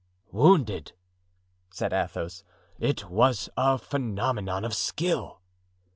"Wounded!" 0.31 0.93
said 1.69 1.93
Athos; 1.93 2.43
"it 2.79 3.11
was 3.11 3.49
a 3.55 3.77
phenomenon 3.77 4.65
of 4.65 4.73
skill." 4.73 5.41